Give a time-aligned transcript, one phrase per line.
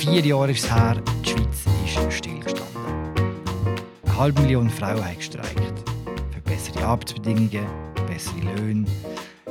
[0.00, 2.64] Vier Jahre ist es her, die Schweiz ist stillgestanden.
[4.04, 5.90] Eine halbe Million Frauen haben gestreikt.
[6.32, 7.66] Für bessere Arbeitsbedingungen,
[8.06, 8.86] bessere Löhne,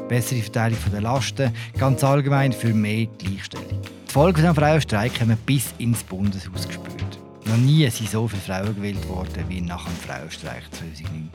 [0.07, 3.79] bessere Verteilung der Lasten, ganz allgemein für mehr Gleichstellung.
[4.07, 7.19] Die Folgen des Frauenstreiks haben wir bis ins Bundeshaus gespürt.
[7.45, 11.29] Noch nie sind so viele Frauen gewählt worden wie nach dem Frauenstreik 2019.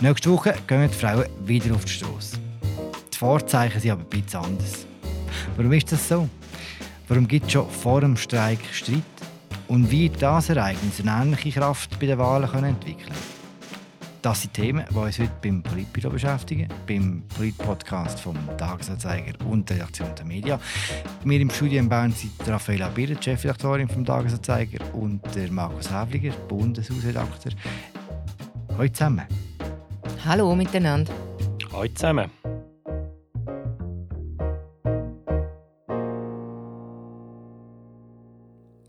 [0.00, 2.38] Nächste Woche gehen die Frauen wieder auf die Straße.
[3.12, 4.86] Die Vorzeichen sind aber ein bisschen anders.
[5.58, 6.26] Warum ist das so?
[7.10, 9.02] Warum gibt es schon vor dem Streik Streit?
[9.66, 13.18] Und wie das Ereignis eine ähnliche Kraft bei den Wahlen entwickeln können?
[14.22, 19.78] Das sind Themen, die uns heute beim Politbüro beschäftigen, beim Polit-Podcast vom Tagesanzeiger und der
[19.78, 20.60] Redaktion der Media.
[21.24, 26.32] Wir im Studio in Bern sind Raffaella Birrer, Chefredaktorin vom Tagesanzeiger, und der Markus Häfliger,
[26.46, 27.54] Bundeshausredakteur.
[28.78, 29.26] Hallo zusammen.
[30.24, 31.12] Hallo miteinander.
[31.72, 32.30] Hallo zusammen.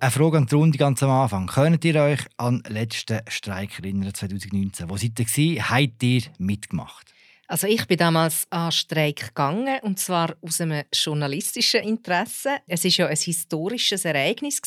[0.01, 1.45] Eine Frage an die Runde ganz am Anfang.
[1.45, 4.89] Könnt ihr euch an den letzten Streik erinnern, 2019?
[4.89, 5.69] Wo seid ihr?
[5.69, 7.13] Habt ihr mitgemacht?
[7.47, 12.57] Also ich bin damals an Streik gegangen und zwar aus einem journalistischen Interesse.
[12.65, 14.59] Es ist ja ein historisches Ereignis.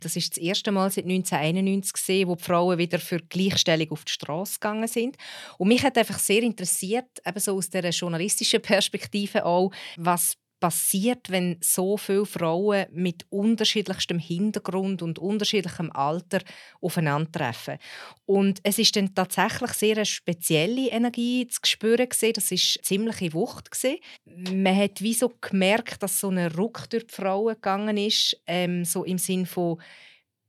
[0.00, 4.04] Das ist das erste Mal seit 1991 gewesen, wo die Frauen wieder für Gleichstellung auf
[4.04, 5.16] die Straße gegangen sind.
[5.56, 11.30] Und mich hat einfach sehr interessiert, eben so aus der journalistischen Perspektive auch, was passiert,
[11.30, 16.40] wenn so viele Frauen mit unterschiedlichstem Hintergrund und unterschiedlichem Alter
[16.80, 17.78] aufeinandertreffen.
[18.26, 22.32] Und es ist dann tatsächlich sehr eine spezielle Energie zu spüren gewesen.
[22.34, 23.98] Das ist ziemliche Wucht gewesen.
[24.24, 28.84] Man hat wie so gemerkt, dass so ein Ruck durch die Frauen gegangen ist, ähm,
[28.84, 29.78] so im Sinn von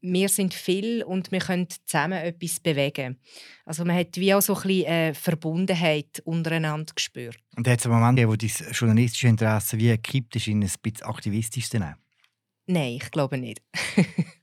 [0.02, 3.20] wir sind viel und wir können zusammen etwas bewegen.
[3.66, 7.38] Also man hat wie auch so ein bisschen äh, Verbundenheit untereinander gespürt.
[7.56, 11.04] Und hat es einen Moment wo dein journalistische Interesse wie gekippt ist in ein bisschen
[11.04, 11.96] aktivistisch zu nehmen?
[12.68, 13.62] Nein, ich glaube nicht.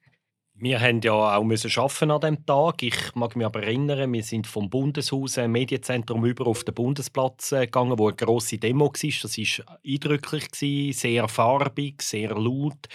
[0.59, 2.83] Wir haben ja auch müssen arbeiten an dem Tag.
[2.83, 7.53] Ich mag mich aber erinnern, wir sind vom Bundeshaus, im Medienzentrum über auf den Bundesplatz
[7.53, 8.93] äh, gegangen, wo eine grosse Demo war.
[8.93, 12.89] Das war eindrücklich, sehr farbig, sehr laut,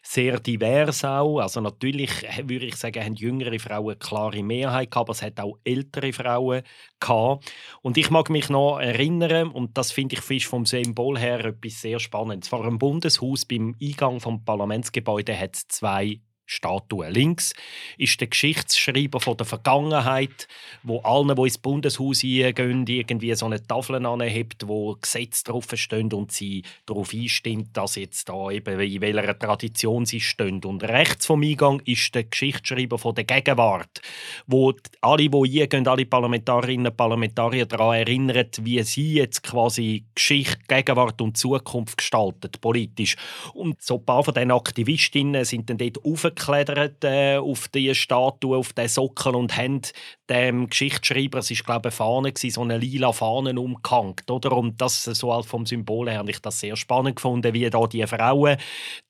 [0.00, 1.40] sehr divers auch.
[1.40, 5.22] Also natürlich äh, würde ich sagen, haben jüngere Frauen eine klare Mehrheit gehabt, aber es
[5.22, 6.62] hat auch ältere Frauen
[7.00, 7.52] gehabt.
[7.82, 11.80] Und ich mag mich noch erinnern, und das finde ich ist vom Symbol her etwas
[11.80, 12.48] sehr Spannendes.
[12.48, 17.10] Vor dem Bundeshaus beim Eingang vom Parlamentsgebäude hat es zwei Statue.
[17.10, 17.52] Links
[17.98, 20.48] ist der Geschichtsschreiber von der Vergangenheit,
[20.82, 26.10] wo allen, die ins Bundeshaus gehen, irgendwie so eine Tafel anhebt, wo Gesetze drauf stehen
[26.12, 30.64] und sie darauf einstimmt, dass jetzt da eben in welcher Tradition sie stehen.
[30.64, 34.00] Und rechts vom Eingang ist der Geschichtsschreiber von der Gegenwart,
[34.46, 34.72] wo
[35.02, 41.20] alle, die eingehen, alle Parlamentarierinnen und Parlamentarier daran erinnern, wie sie jetzt quasi Geschichte, Gegenwart
[41.20, 43.16] und Zukunft gestalten, politisch.
[43.52, 47.94] Und so ein paar von diesen Aktivistinnen sind dann dort aufgegangen geklettert äh, auf die
[47.94, 49.82] Statue, auf den Sockel und haben
[50.30, 54.52] dem Geschichtsschreiber, es ist glaube eine Fahne so eine lila Fahne umgehängt, oder?
[54.52, 57.86] Und das so halt vom Symbol her habe ich das sehr spannend gefunden, wie da
[57.86, 58.56] die Frauen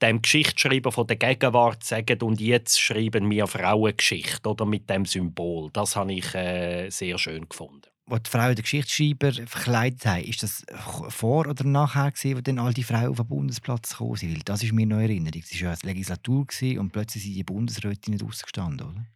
[0.01, 5.71] dem Geschichtsschreiber von der Gegenwart sagen und jetzt schreiben wir Frauengeschichte, oder mit dem Symbol.
[5.73, 10.43] Das habe ich äh, sehr schön gefunden wo die Frauen den Geschichtsschreiber verkleidet haben, ist
[10.43, 10.65] das
[11.09, 14.49] vor oder nachher gewesen, wo dann all die Frauen auf den Bundesplatz gekommen sind?
[14.49, 15.43] das ist mir noch Erinnerung.
[15.43, 16.47] Das war ja eine Legislatur
[16.79, 19.07] und plötzlich sind die Bundesrätinnen rausgestanden, oder?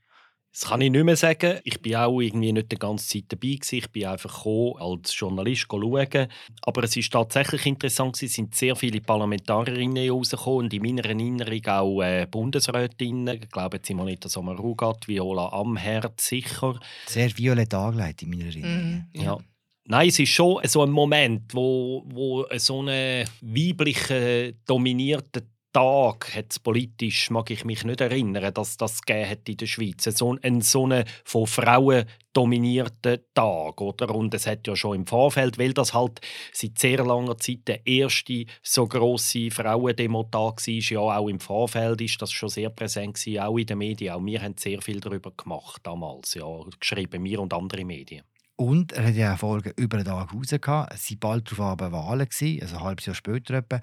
[0.53, 1.61] Das kann ich nicht mehr sagen.
[1.65, 3.77] Ich bin auch irgendwie nicht die ganze Zeit dabei gewesen.
[3.77, 6.29] Ich bin einfach gekommen, als Journalist schauen.
[6.61, 11.67] Aber es ist tatsächlich interessant Es sind sehr viele Parlamentarierinnen rausgekommen und in meiner Erinnerung
[11.67, 13.41] auch äh, Bundesrätinnen.
[13.43, 16.79] Ich glaube, Simonetta Sommarugat, Viola Amherd sicher.
[17.07, 19.09] Sehr violett angelegt in meiner Erinnerung.
[19.15, 19.23] Mhm.
[19.23, 19.39] Ja.
[19.85, 26.63] Nein, es ist schon so ein Moment, wo, wo so eine weibliche dominierte Tag hat
[26.63, 30.05] politisch, mag ich mich nicht erinnern, dass das hat in der Schweiz.
[30.05, 33.81] So ein so einen von Frauen dominierten Tag.
[33.81, 34.15] Oder?
[34.15, 36.21] Und es hat ja schon im Vorfeld, weil das halt
[36.53, 42.21] seit sehr langer Zeit der erste so grosse Frauendemo-Tag war, ja auch im Vorfeld ist
[42.21, 44.15] das schon sehr präsent gewesen, auch in den Medien.
[44.15, 46.47] Auch wir haben sehr viel darüber gemacht damals, ja,
[46.79, 48.25] geschrieben, wir und andere Medien.
[48.63, 50.53] Und er hat ja Folgen über den Tag raus.
[50.53, 53.81] Es waren bald darauf Wahlen, also ein halbes Jahr später etwa.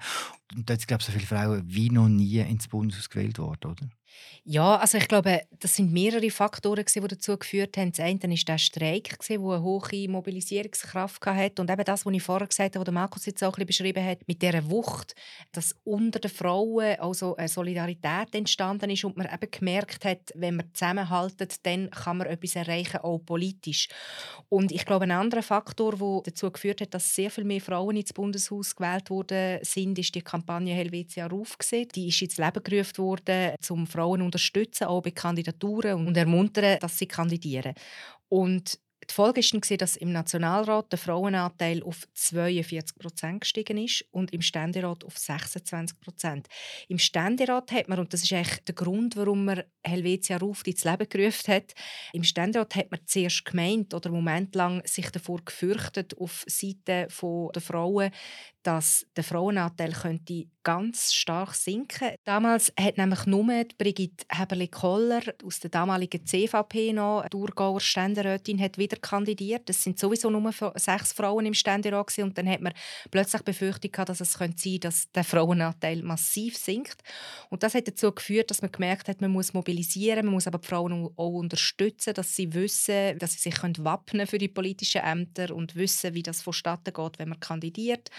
[0.54, 3.72] Und da sind, glaube ich, so viele Frauen wie noch nie ins Bundeshaus gewählt worden,
[3.72, 3.99] oder?
[4.44, 7.92] Ja, also ich glaube, das sind mehrere Faktoren, die dazu geführt haben.
[7.92, 11.60] Das eine war der Streik, der eine hohe Mobilisierungskraft hatte.
[11.60, 14.26] Und eben das, was ich vorher gesagt habe, was Markus jetzt auch ein beschrieben hat,
[14.26, 15.14] mit dieser Wucht,
[15.52, 20.56] dass unter den Frauen also eine Solidarität entstanden ist und man eben gemerkt hat, wenn
[20.56, 23.88] man zusammenhalten, dann kann man etwas erreichen, auch politisch.
[24.48, 27.96] Und ich glaube, ein anderer Faktor, der dazu geführt hat, dass sehr viel mehr Frauen
[27.96, 31.56] ins Bundeshaus gewählt worden sind, ist die Kampagne Helvetia Ruf.
[31.94, 36.98] Die ist ins Leben gerufen worden, um zu unterstützen, auch bei Kandidaturen und ermuntern, dass
[36.98, 37.74] sie kandidieren.
[38.28, 38.78] Und
[39.10, 44.40] die Folge war, dass im Nationalrat der Frauenanteil auf 42 Prozent gestiegen ist und im
[44.40, 46.46] Ständerat auf 26 Prozent.
[46.88, 50.84] Im Ständerat hat man, und das ist eigentlich der Grund, warum man Helvetia Ruf ins
[50.84, 51.74] Leben gerufen hat,
[52.12, 58.12] im Ständerat hat man zuerst gemeint oder momentlang sich davor gefürchtet auf Seite der Frauen,
[58.62, 62.10] dass der Frauenanteil könnte ganz stark sinken.
[62.24, 63.40] Damals hat nämlich nur
[63.78, 69.70] Brigitte Heberli-Koller aus der damaligen CVP noch, die Thurgauer Ständerätin, hat wieder kandidiert.
[69.70, 72.74] Es sind sowieso nur sechs Frauen im Ständerat und dann hat man
[73.10, 77.02] plötzlich befürchtet, dass es sein könnte, dass der Frauenanteil massiv sinkt.
[77.48, 80.58] Und das hat dazu geführt, dass man gemerkt hat, man muss mobilisieren, man muss aber
[80.58, 85.54] die Frauen auch unterstützen, dass sie wissen, dass sie sich wappnen für die politischen Ämter
[85.54, 88.10] und wissen, wie das vonstatten geht, wenn man kandidiert.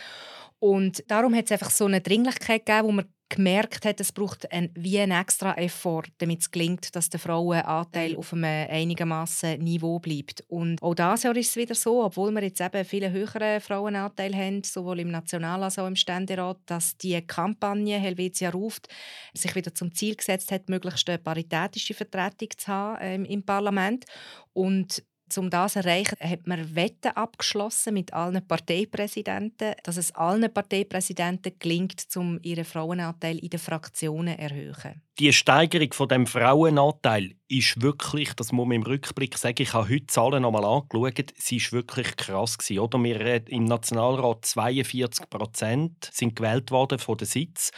[0.60, 4.52] Und darum hat es einfach so eine Dringlichkeit gegeben, wo man gemerkt hat, es braucht
[4.52, 10.00] ein, wie einen extra Effort, damit es gelingt, dass der Frauenanteil auf einem einigermaßen Niveau
[10.00, 10.44] bleibt.
[10.48, 14.36] Und auch das Jahr ist es wieder so, obwohl wir jetzt eben viele höheren Frauenanteil
[14.36, 18.90] haben, sowohl im National- als auch im Ständerat, dass die Kampagne Helvetia ruft
[19.34, 24.06] sich wieder zum Ziel gesetzt hat, möglichst eine paritätische Vertretung zu haben ähm, im Parlament.
[24.54, 25.04] Und
[25.38, 31.54] um das zu erreichen, hat man Wetten abgeschlossen mit allen Parteipräsidenten, dass es allen Parteipräsidenten
[31.60, 35.02] gelingt, um ihren Frauenanteil in den Fraktionen zu erhöhen.
[35.20, 39.86] Die Steigerung von dem Frauenanteil ist wirklich, das muss man im Rückblick sagen, ich habe
[39.86, 43.04] heute die Zahlen nochmal angeschaut, sie ist wirklich krass gewesen, oder?
[43.04, 47.72] Wir im Nationalrat 42 Prozent sind gewählt worden von den Sitz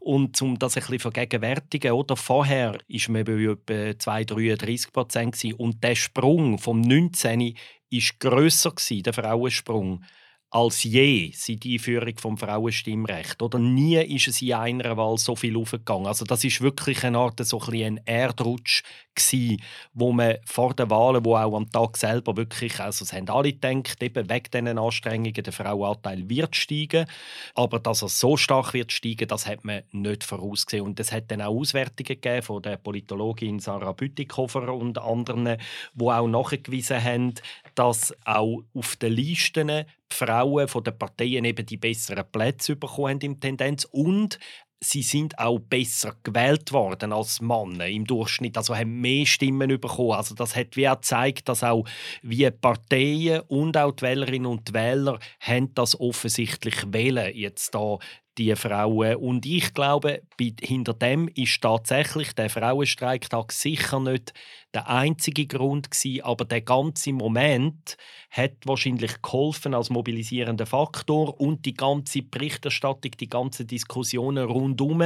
[0.00, 2.16] und um das ein bisschen vergegenwärtigen, oder?
[2.16, 7.56] Vorher ist man bei etwa 2, 33 Prozent und der Sprung vom 19
[7.90, 10.04] ist grösser gewesen, der Frauensprung
[10.50, 13.40] als je seit die Einführung vom Frauenstimmrecht.
[13.40, 16.08] Oder nie ist es in einer Wahl so viel aufgegangen.
[16.08, 18.82] Also das ist wirklich eine Art so ein, Erdrutsch
[19.14, 19.62] gewesen,
[19.94, 23.52] wo man vor den Wahlen, wo auch am Tag selber wirklich, also es haben alle
[23.52, 27.06] gedacht, eben wegen diesen Anstrengungen der Frauenanteil wird steigen,
[27.54, 30.84] aber dass er so stark wird steigen, das hat man nicht vorausgesehen.
[30.84, 35.58] Und es hat dann auch Auswertungen gegeben von der Politologin Sarah Bütikofer und anderen,
[35.94, 37.34] wo auch nachgewiesen haben,
[37.76, 39.84] dass auch auf den Listen
[40.14, 44.38] Frauen von den Parteien eben die besseren Plätze bekommen haben im Tendenz und
[44.82, 50.12] sie sind auch besser gewählt worden als Männer im Durchschnitt, also haben mehr Stimmen bekommen.
[50.12, 51.84] Also das hat wie gezeigt, dass auch
[52.22, 57.98] wie Parteien und auch die Wählerinnen und Wähler haben das offensichtlich wählen jetzt da
[58.40, 59.16] die Frauen.
[59.16, 64.32] Und ich glaube, hinter dem ist tatsächlich der Frauenstreiktag sicher nicht
[64.72, 67.96] der einzige Grund gewesen, aber der ganze Moment
[68.30, 75.02] hat wahrscheinlich geholfen als mobilisierender Faktor und die ganze Berichterstattung, die ganzen Diskussionen rundum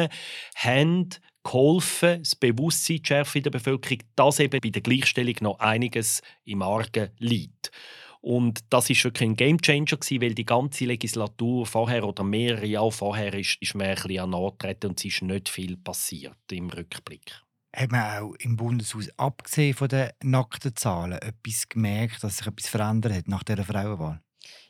[0.54, 1.10] haben
[1.42, 6.22] geholfen, das Bewusstsein zu schärfen in der Bevölkerung, dass eben bei der Gleichstellung noch einiges
[6.44, 7.70] im Argen liegt.
[8.24, 12.90] Und das ist wirklich ein Gamechanger gewesen, weil die ganze Legislatur vorher oder mehrere Jahre
[12.90, 17.42] vorher ist, ist mir ein bisschen an und es ist nicht viel passiert im Rückblick.
[17.76, 22.66] Hat man auch im Bundeshaus, abgesehen von den nackten Zahlen, etwas gemerkt, dass sich etwas
[22.66, 24.22] verändert hat nach dieser Frauenwahl?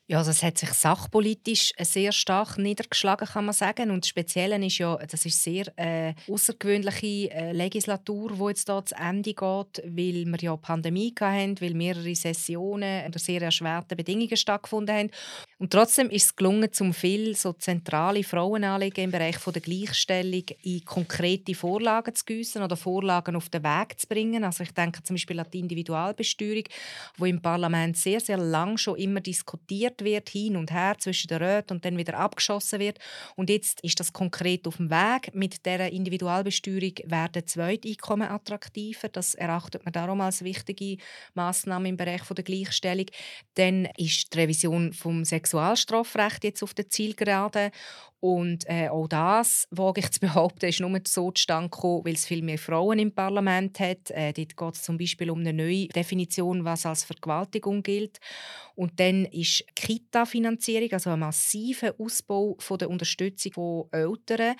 [0.06, 3.90] Ja, also es hat sich sachpolitisch sehr stark niedergeschlagen, kann man sagen.
[3.90, 8.94] Und das ist ja, das ist sehr äh, außergewöhnliche äh, Legislatur, die jetzt hier zu
[8.96, 14.94] Ende geht, weil wir ja Pandemie hatten, weil mehrere Sessionen unter sehr erschwerten Bedingungen stattgefunden
[14.94, 15.10] haben.
[15.56, 20.44] Und trotzdem ist es gelungen, zum viel so zentrale Frauenanliegen im Bereich von der Gleichstellung
[20.64, 24.44] in konkrete Vorlagen zu gießen oder Vorlagen auf den Weg zu bringen.
[24.44, 26.64] Also ich denke zum Beispiel an die Individualbesteuerung,
[27.16, 31.28] wo im Parlament sehr, sehr lang schon immer diskutiert diskutiert wird, hin und her zwischen
[31.28, 32.98] den Räten und dann wieder abgeschossen wird.
[33.36, 35.34] Und jetzt ist das konkret auf dem Weg.
[35.34, 39.08] Mit der Individualbesteuerung werden Zweiteinkommen attraktiver.
[39.08, 41.02] Das erachtet man darum als wichtige
[41.34, 43.06] Maßnahme im Bereich der Gleichstellung.
[43.54, 47.70] Dann ist die Revision vom Sexualstrafrecht jetzt auf der Zielgerade
[48.24, 52.24] und äh, auch das, wage ich zu behaupten, ist nur so zustande gekommen, weil es
[52.24, 54.10] viel mehr Frauen im Parlament hat.
[54.12, 58.20] Äh, dort geht es zum Beispiel um eine neue Definition, was als Vergewaltigung gilt.
[58.76, 64.56] Und dann ist Kita-Finanzierung, also ein massiver Ausbau von der Unterstützung von Eltern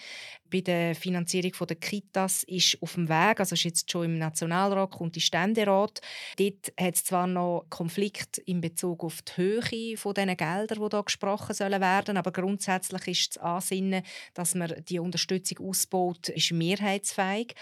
[0.55, 4.95] bei der Finanzierung der Kitas ist auf dem Weg, also ist jetzt schon im Nationalrat
[5.01, 6.01] und im Ständerat.
[6.39, 10.89] Dort hat es zwar noch Konflikt in Bezug auf die Höhe von diesen Geldern, die
[10.89, 14.03] hier gesprochen sollen werden, aber grundsätzlich ist das ansinnen,
[14.35, 17.55] dass man die Unterstützung ausbaut, ist mehrheitsfähig.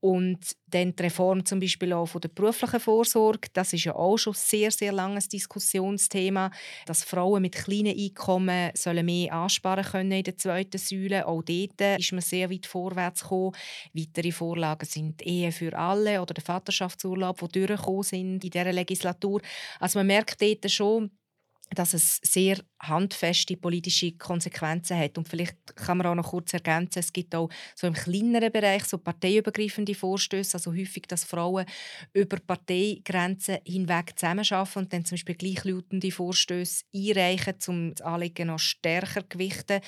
[0.00, 4.16] Und dann die Reform zum Beispiel auch von der beruflichen Vorsorge, das ist ja auch
[4.16, 6.52] schon sehr, sehr langes Diskussionsthema,
[6.86, 11.26] dass Frauen mit kleinen Einkommen sollen mehr ansparen können in der zweiten Säule.
[11.26, 13.56] Auch dort ist man sehr weit vorwärts gekommen.
[13.92, 19.40] Weitere Vorlagen sind Ehe für alle oder der Vaterschaftsurlaub, die durchgekommen sind in dieser Legislatur.
[19.80, 21.10] Also man merkt dort schon,
[21.74, 25.18] dass es sehr handfeste politische Konsequenzen hat.
[25.18, 28.84] Und vielleicht kann man auch noch kurz ergänzen, es gibt auch so im kleineren Bereich
[28.84, 31.66] so parteiübergreifende Vorstöße, also häufig, dass Frauen
[32.12, 38.58] über Parteigrenzen hinweg zusammenarbeiten und dann zum Beispiel gleichlautende Vorstöße einreichen, um das Anliegen noch
[38.58, 39.80] stärker zu gewichten,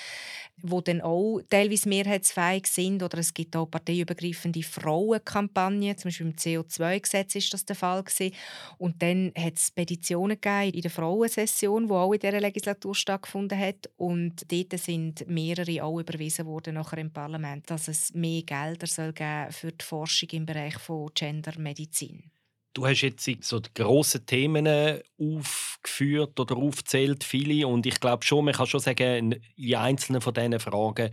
[0.63, 3.03] wo dann auch teilweise mehrheitsfähig sind.
[3.03, 8.35] Oder es gibt auch parteiübergreifende Frauenkampagnen, zum Beispiel im CO2-Gesetz ist das der Fall gewesen.
[8.79, 13.59] Und dann hat es Petitionen gegeben in der Frauensession, wo auch in dieser Legislatur stattgefunden
[13.59, 13.91] hat.
[13.97, 19.13] Und dort sind mehrere auch überwiesen worden nachher im Parlament, dass es mehr Gelder soll
[19.13, 22.31] geben für die Forschung im Bereich von Gendermedizin.
[22.73, 27.67] Du hast jetzt so die grossen Themen aufgeführt oder aufgezählt, viele.
[27.67, 31.11] Und ich glaube schon, man kann schon sagen, in einzelnen von diesen Fragen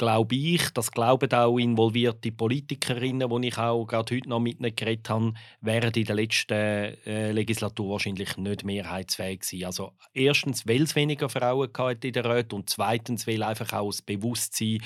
[0.00, 4.74] glaube ich, das glauben auch involvierte Politikerinnen, die ich auch gerade heute noch mit ihnen
[4.74, 9.66] geredet habe, wären in der letzten äh, Legislatur wahrscheinlich nicht mehrheitsfähig gewesen.
[9.66, 11.68] Also erstens, weil es weniger Frauen
[12.02, 14.82] in der Rat und zweitens, weil einfach auch das Bewusstsein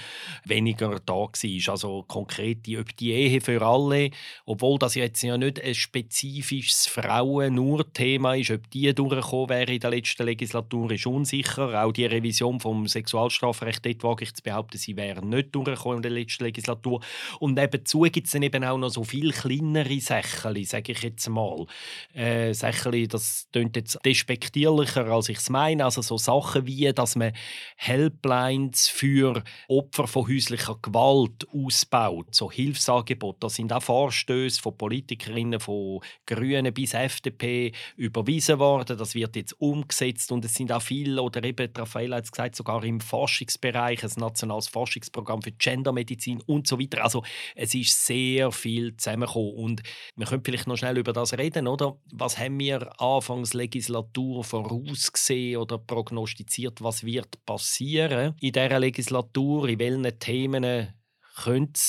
[0.46, 1.30] weniger da war.
[1.68, 4.10] Also konkret ob die Ehe für alle,
[4.46, 9.90] obwohl das jetzt ja nicht ein spezifisches Frauen-nur-Thema ist, ob die durchgekommen wäre in der
[9.90, 11.84] letzten Legislatur, ist unsicher.
[11.84, 15.98] Auch die Revision vom Sexualstrafrecht, dort wage ich zu behaupten, sie wäre wären nicht durchgekommen
[15.98, 17.00] in der letzten Legislatur.
[17.40, 21.28] Und nebenzu gibt es dann eben auch noch so viel kleinere Sächeli, sage ich jetzt
[21.28, 21.66] mal.
[22.14, 25.84] Äh, Sächeli, das klingt jetzt despektierlicher, als ich es meine.
[25.84, 27.32] Also so Sachen wie, dass man
[27.76, 33.38] Helplines für Opfer von häuslicher Gewalt ausbaut, so Hilfsangebote.
[33.40, 38.96] Das sind auch Vorstöße von Politikerinnen von Grünen bis FDP überwiesen worden.
[38.96, 42.56] Das wird jetzt umgesetzt und es sind auch viele, oder eben Raffaella hat es gesagt,
[42.56, 47.02] sogar im Forschungsbereich, ein nationales Forschungsbereich, Forschungsprogramm für Gendermedizin und so weiter.
[47.02, 47.24] Also
[47.54, 49.82] es ist sehr viel zusammengekommen und
[50.14, 51.98] wir können vielleicht noch schnell über das reden, oder?
[52.12, 59.78] Was haben wir Anfangs Legislatur vorausgesehen oder prognostiziert, was wird passieren in dieser Legislatur, in
[59.78, 60.94] welchen Themen
[61.42, 61.80] könnte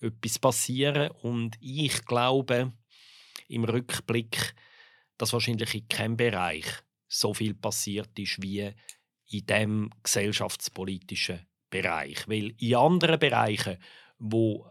[0.00, 2.72] etwas passieren und ich glaube
[3.48, 4.54] im Rückblick,
[5.18, 6.66] dass wahrscheinlich in keinem Bereich
[7.08, 8.72] so viel passiert ist wie
[9.30, 11.46] in dem gesellschaftspolitischen
[11.82, 12.28] Bereich.
[12.28, 13.78] Weil in anderen Bereichen,
[14.18, 14.66] wo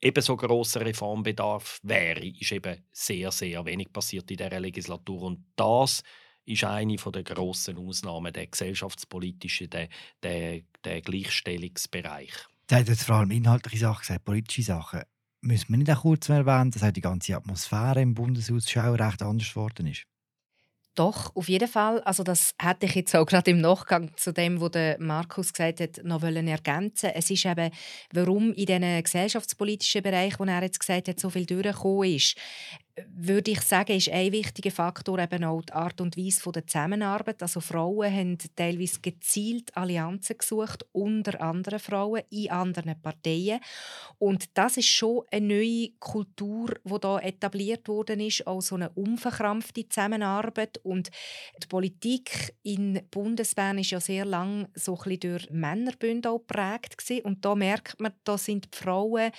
[0.00, 5.22] eben so grosser Reformbedarf wäre, ist eben sehr, sehr wenig passiert in dieser Legislatur.
[5.22, 6.02] Und das
[6.44, 9.88] ist eine der grossen Ausnahmen, der gesellschaftspolitische, der,
[10.22, 12.32] der, der Gleichstellungsbereich.
[12.70, 15.02] Sie hat jetzt vor allem inhaltliche Sachen gesagt, politische Sachen.
[15.40, 19.48] Müssen wir nicht auch kurz erwähnen, dass die ganze Atmosphäre im Bundeshaus schon recht anders
[19.50, 20.06] geworden ist?
[20.96, 22.00] Doch, auf jeden Fall.
[22.00, 26.00] Also das hätte ich jetzt auch gerade im Nachgang zu dem, was Markus gesagt hat,
[26.02, 27.70] noch ergänzen Es ist eben,
[28.12, 32.36] warum in diesen gesellschaftspolitischen Bereich, wo er jetzt gesagt hat, so viel durchgekommen ist
[33.14, 37.42] würde ich sagen, ist ein wichtiger Faktor eben auch die Art und Weise der Zusammenarbeit.
[37.42, 43.60] Also Frauen haben teilweise gezielt Allianzen gesucht unter anderen Frauen in anderen Parteien.
[44.18, 48.90] Und das ist schon eine neue Kultur, die da etabliert worden ist, auch so eine
[48.90, 50.78] unverkrampfte Zusammenarbeit.
[50.82, 51.10] Und
[51.62, 57.54] die Politik in Bundesbern ist ja sehr lang so ein durch Männerbünde geprägt und da
[57.54, 59.32] merkt man, da sind die Frauen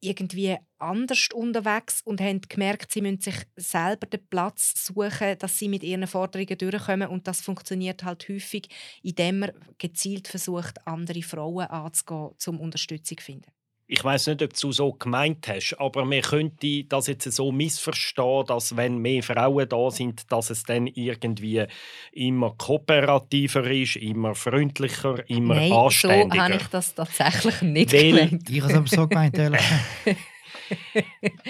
[0.00, 5.68] irgendwie anders unterwegs und haben gemerkt, sie müssen sich selber den Platz suchen, dass sie
[5.68, 7.08] mit ihren Forderungen durchkommen.
[7.08, 8.68] Und das funktioniert halt häufig,
[9.02, 13.57] indem man gezielt versucht, andere Frauen anzugehen, um Unterstützung zu finden
[13.90, 18.44] ich weiß nicht, ob du so gemeint hast, aber man könnte das jetzt so missverstehen,
[18.46, 21.64] dass wenn mehr Frauen da sind, dass es dann irgendwie
[22.12, 26.34] immer kooperativer ist, immer freundlicher, immer Nein, anständiger.
[26.34, 28.50] so habe ich das tatsächlich nicht Weil, gemeint.
[28.50, 29.62] Ich habe es so gemeint, ehrlich.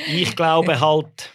[0.07, 1.33] ich glaube halt,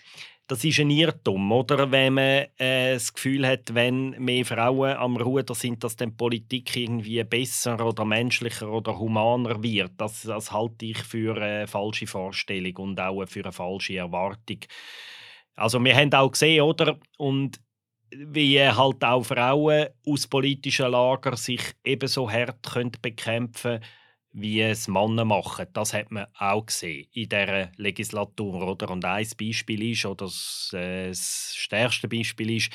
[0.53, 1.91] das ist ein Irrtum, oder?
[1.91, 6.75] Wenn man äh, das Gefühl hat, wenn mehr Frauen am Ruder sind, dass dann Politik
[6.75, 9.93] irgendwie besser oder menschlicher oder humaner wird.
[9.98, 14.60] Das, das halte ich für eine falsche Vorstellung und auch für eine falsche Erwartung.
[15.55, 17.00] Also wir haben auch gesehen, oder?
[17.17, 17.60] Und
[18.12, 23.86] wie halt auch Frauen aus politischen Lagern sich ebenso hart können bekämpfen können,
[24.34, 25.68] wie es Männer machen.
[25.74, 28.68] Das hat man auch gesehen in dieser Legislatur.
[28.68, 28.90] Oder?
[28.90, 32.72] Und ein Beispiel ist, oder das, äh, das stärkste Beispiel ist,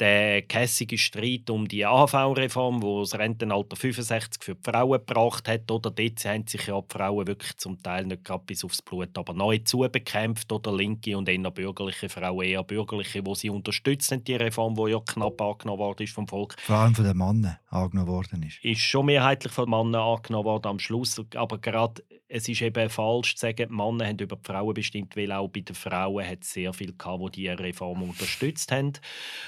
[0.00, 5.70] der kässige Streit um die AHV-Reform, wo das Rentenalter 65 für die Frauen gebracht hat,
[5.70, 9.16] oder dort haben sich ja die Frauen wirklich zum Teil nicht gerade bis aufs Blut,
[9.16, 14.36] aber neu zubekämpft, oder linke und eher bürgerliche Frauen, eher bürgerliche, wo sie unterstützen die
[14.36, 16.54] Reform, die ja knapp angenommen worden ist vom Volk.
[16.58, 18.64] Vor allem von den Männern angenommen worden ist.
[18.64, 23.36] Ist schon mehrheitlich von Männern angenommen worden am Schluss, aber gerade es ist eben falsch
[23.36, 26.42] zu sagen, die Männer haben über die Frauen bestimmt, weil auch bei den Frauen hat
[26.42, 28.92] es sehr viele gehabt, die diese Reform unterstützt haben.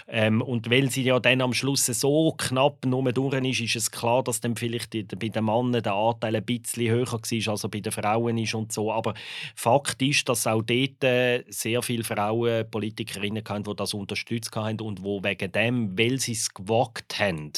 [0.09, 3.91] Ähm, und weil sie ja dann am Schluss so knapp nur durch ist, ist es
[3.91, 7.81] klar, dass dann vielleicht bei den Männern der Anteil ein bisschen höher war, als bei
[7.81, 8.91] den Frauen ist und so.
[8.91, 9.13] Aber
[9.55, 14.81] Fakt ist, dass auch dort äh, sehr viele Frauen Politikerinnen hatten, die das unterstützt haben
[14.81, 17.53] und wo wegen dem, weil sie es gewagt haben,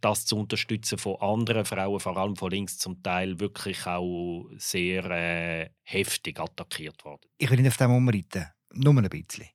[0.00, 4.15] das zu unterstützen von anderen Frauen, vor allem von links zum Teil, wirklich auch
[4.56, 7.28] sehr äh, heftig attackiert worden.
[7.38, 9.48] Ich will nicht auf dem umreiten, nur ein bisschen.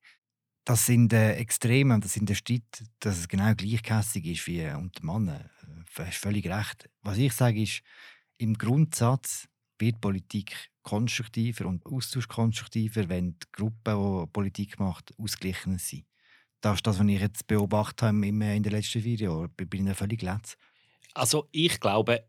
[0.64, 4.66] Das sind äh, Extreme und das sind der Streit, dass es genau gleichkässig ist wie
[4.68, 5.50] unter Männern.
[5.96, 6.90] Du hast völlig recht.
[7.02, 7.82] Was ich sage ist,
[8.38, 9.48] im Grundsatz
[9.80, 16.06] wird Politik konstruktiver und Austausch konstruktiver, wenn die Gruppe, die Politik macht, ausgeglichen sind.
[16.62, 19.52] Das ist das, was ich jetzt beobachtet habe in den letzten vier Jahren.
[19.60, 20.58] Ich bin ich völlig letzt.
[21.14, 22.24] Also ich glaube,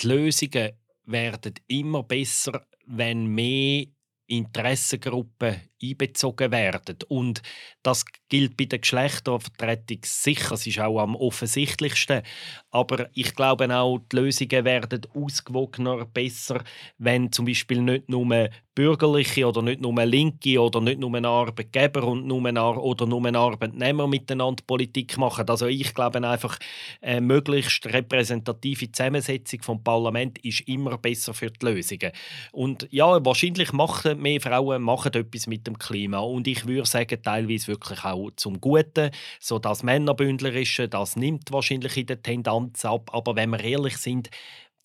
[0.00, 0.72] die Lösungen
[1.04, 3.86] werden immer besser, wenn mehr
[4.26, 6.98] Interessengruppen einbezogen werden.
[7.08, 7.42] Und
[7.82, 10.52] das gilt bei der Geschlechtervertretung sicher.
[10.54, 12.22] Es ist auch am offensichtlichsten.
[12.70, 16.62] Aber ich glaube auch, die Lösungen werden ausgewogener, besser,
[16.98, 22.26] wenn zum Beispiel nicht nur Bürgerliche oder nicht nur Linke oder nicht nur Arbeitgeber und
[22.26, 22.40] nur
[22.78, 25.48] oder nur Arbeitnehmer miteinander Politik machen.
[25.48, 26.56] Also ich glaube einfach,
[27.02, 32.12] eine möglichst repräsentative Zusammensetzung vom Parlament ist immer besser für die Lösungen.
[32.52, 36.20] Und ja, wahrscheinlich machen mehr Frauen machen etwas mit dem Klima.
[36.20, 39.10] Und ich würde sagen, teilweise wirklich auch zum Guten.
[39.40, 43.10] So Männerbündlerische, das nimmt wahrscheinlich in der Tendenz ab.
[43.14, 44.30] Aber wenn wir ehrlich sind,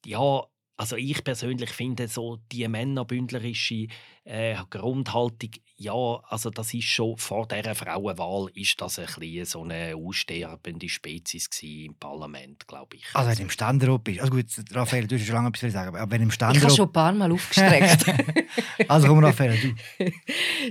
[0.05, 0.43] ja,
[0.77, 3.87] also ich persönlich finde so die männerbündlerische
[4.25, 5.93] äh, Grundhaltung, ja,
[6.29, 11.49] also das ist schon vor dieser Frauenwahl ist das ein bisschen so eine aussterbende Spezies
[11.61, 13.03] im Parlament, glaube ich.
[13.13, 15.95] Also wenn du im Ständerat bist, also gut, Raphael, du hast schon lange etwas sagen,
[15.95, 16.57] aber wenn im Ständerat...
[16.57, 18.05] Ich habe schon ein paar Mal aufgestreckt.
[18.87, 20.05] also komm, Raphael, du.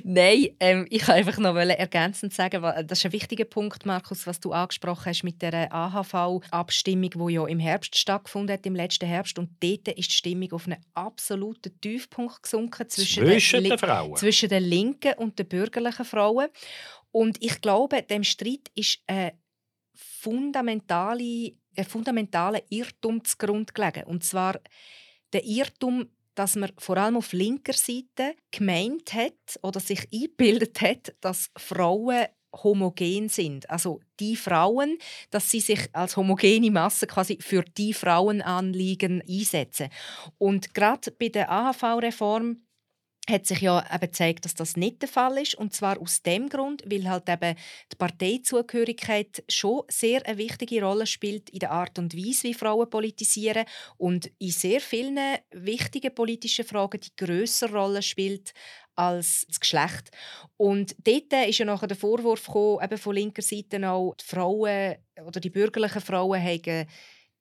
[0.04, 4.40] Nein, ähm, ich kann einfach noch ergänzend sagen, das ist ein wichtiger Punkt, Markus, was
[4.40, 9.38] du angesprochen hast mit der AHV-Abstimmung, die ja im Herbst stattgefunden hat, im letzten Herbst,
[9.38, 14.16] und dort ist die Stimmung auf einen absoluten Tiefpunkt gesunken zwischen, zwischen den, den Frauen.
[14.16, 16.48] Zwischen den linken und den bürgerlichen Frauen.
[17.10, 19.32] Und ich glaube, dem Streit ist ein
[19.94, 24.04] fundamentale, ein fundamentaler Irrtum zugrunde gelegen.
[24.04, 24.58] Und zwar
[25.32, 31.14] der Irrtum, dass man vor allem auf linker Seite gemeint hat oder sich eingebildet hat,
[31.20, 32.26] dass Frauen
[32.62, 33.68] homogen sind.
[33.68, 34.98] Also die Frauen,
[35.30, 39.88] dass sie sich als homogene Masse quasi für die Frauenanliegen einsetzen.
[40.38, 42.63] Und gerade bei der AHV-Reform
[43.28, 45.54] hat sich ja eben gezeigt, dass das nicht der Fall ist.
[45.54, 47.56] Und zwar aus dem Grund, weil halt eben
[47.90, 52.90] die Parteizugehörigkeit schon sehr eine wichtige Rolle spielt in der Art und Weise, wie Frauen
[52.90, 53.64] politisieren
[53.96, 55.18] und in sehr vielen
[55.52, 58.52] wichtigen politischen Fragen die größere Rolle spielt
[58.96, 60.10] als das Geschlecht.
[60.56, 64.96] Und dort ist ja nachher der Vorwurf gekommen, eben von linker Seite auch, die Frauen
[65.24, 66.86] oder die bürgerlichen Frauen haben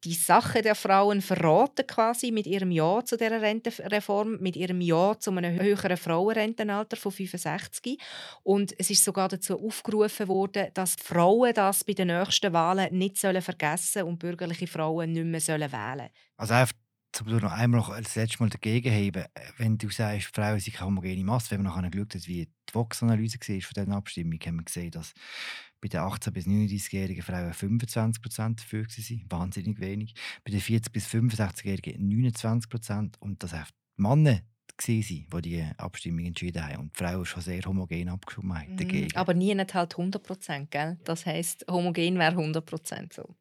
[0.03, 5.17] die Sache der Frauen verraten quasi mit ihrem Ja zu der Rentenreform, mit ihrem Ja
[5.17, 7.97] zu einem höheren Frauenrentenalter von 65.
[8.43, 13.17] Und es ist sogar dazu aufgerufen worden, dass Frauen das bei den nächsten Wahlen nicht
[13.17, 16.09] sollen vergessen und bürgerliche Frauen nicht mehr sollen wählen.
[16.37, 16.73] Also einfach
[17.13, 19.25] zum noch einmal das letzte Mal dagegen heben,
[19.57, 22.73] wenn du sagst, Frauen sind keine homogene Masse, wenn man nachher geschaut hat, wie die
[22.73, 25.13] Vox-Analyse war von dieser Abstimmung, haben wir gesehen, dass
[25.83, 30.15] bei den 18- bis 39-jährigen Frauen 25 dafür waren, wahnsinnig wenig.
[30.45, 33.65] Bei den 40- bis 65-jährigen 29% Und das auch
[33.97, 34.39] die Männer
[34.79, 36.83] waren, die die Abstimmung entschieden haben.
[36.83, 38.75] Und die Frauen schon sehr homogen abgestimmt haben.
[38.75, 40.97] Mhm, aber nie nicht halt 100% gell?
[41.03, 43.35] Das heisst, homogen wäre 100 so.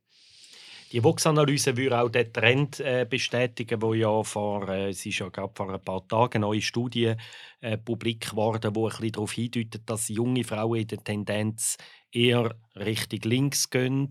[0.93, 5.31] Die Vox-Analyse würde auch den Trend äh, bestätigen, wo ja vor, äh, es ist ja
[5.31, 7.15] gerade vor ein paar Tagen eine neue Studie
[7.63, 11.79] äh, publik geworden, wo ein bisschen darauf hindeutet, dass junge Frauen in der Tendenz
[12.13, 14.11] eher Richtung links gehen,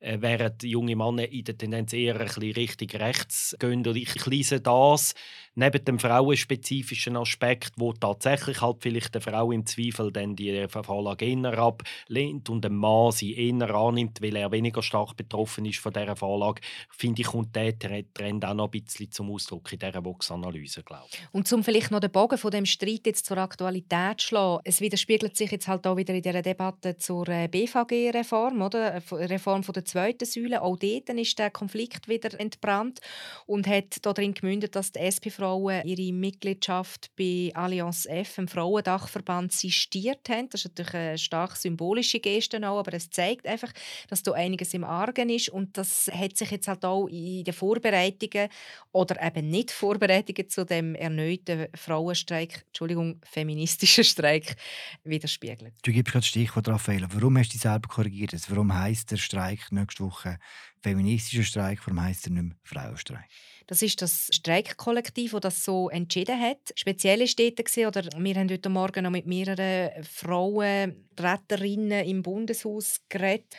[0.00, 3.86] äh, während junge Männer in der Tendenz eher ein bisschen Richtung rechts gehen.
[3.86, 5.14] Und ich lese das
[5.58, 11.24] neben dem frauenspezifischen Aspekt, wo tatsächlich halt vielleicht eine Frau im Zweifel dann die Vorlage
[11.24, 15.92] eher ablehnt und ein Mann sie eher annimmt, weil er weniger stark betroffen ist von
[15.92, 20.04] dieser Vorlage, finde ich, kommt der Trend auch noch ein bisschen zum Ausdruck in dieser
[20.04, 21.18] Vox-Analyse, glaube ich.
[21.32, 24.80] Und um vielleicht noch den Bogen von dem Streit jetzt zur Aktualität zu schlagen, es
[24.80, 28.94] widerspiegelt sich jetzt halt auch wieder in dieser Debatte zur äh, BVG-Reform, oder?
[28.94, 30.62] Äh, Reform von der zweiten Säule.
[30.62, 33.00] Auch dort ist der Konflikt wieder entbrannt
[33.46, 35.00] und hat darin gemündet, dass die
[35.48, 40.48] SP-Frauen ihre Mitgliedschaft bei Allianz F, dem Frauendachverband, sistiert haben.
[40.50, 43.72] Das ist natürlich eine stark symbolische Geste auch, aber es zeigt einfach,
[44.08, 47.54] dass da einiges im Argen ist und das hat sich jetzt halt auch in den
[47.54, 48.48] Vorbereitungen
[48.92, 54.56] oder eben nicht Vorbereitungen zu dem erneuten Frauenstreik, Entschuldigung, feministischen Streik
[55.04, 55.74] widerspiegelt.
[55.82, 57.06] Du gibst gerade Stichwort, Raphael.
[57.10, 58.34] Warum hast du dich selber korrigiert?
[58.48, 60.38] Warum heißt der Streik nächste Woche
[60.82, 61.80] feministischer Streik?
[61.86, 63.28] Warum heißt er nicht mehr Frauenstreik?
[63.66, 66.72] Das ist das Streikkollektiv, das das so entschieden hat.
[66.74, 73.54] Speziell ist dort, oder wir haben heute Morgen noch mit mehreren Frauenretterinnen im Bundeshaus geredet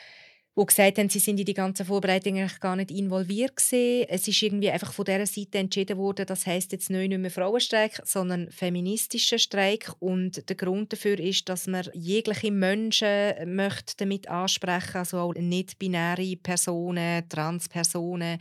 [0.59, 4.07] die gesagt haben, sie sind in die ganzen Vorbereitungen eigentlich gar nicht involviert gewesen.
[4.09, 8.01] Es ist irgendwie einfach von dieser Seite entschieden worden, das heißt jetzt nicht mehr Frauenstreik,
[8.03, 14.97] sondern feministischer Streik und der Grund dafür ist, dass man jegliche Menschen möchte damit ansprechen,
[14.97, 18.39] also auch nicht-binäre Personen, Transpersonen,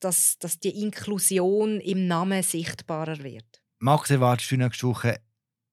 [0.00, 3.62] dass, dass die Inklusion im Namen sichtbarer wird.
[3.78, 5.20] Max, erwartest du nächste Woche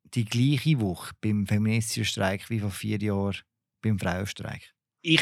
[0.06, 3.38] die gleiche Woche beim feministischen Streik wie vor vier Jahren
[3.82, 4.74] beim Frauenstreik?
[5.02, 5.22] Ich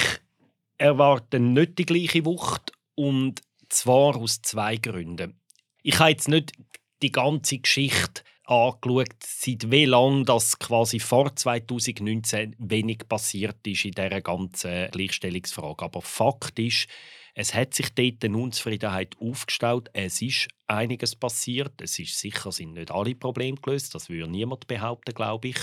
[0.82, 5.40] erwarten nicht die gleiche Wucht und zwar aus zwei Gründen.
[5.84, 6.54] Ich habe jetzt nicht
[7.02, 13.92] die ganze Geschichte angeschaut, seit wie lange das quasi vor 2019 wenig passiert ist in
[13.92, 15.86] dieser ganzen Gleichstellungsfrage.
[15.86, 16.88] Aber Fakt ist,
[17.34, 19.90] es hat sich dort eine Unzufriedenheit aufgestellt.
[19.94, 21.80] Es ist einiges passiert.
[21.80, 23.96] Es ist sicher sind nicht alle Probleme gelöst.
[23.96, 25.60] Das würde niemand behaupten, glaube ich.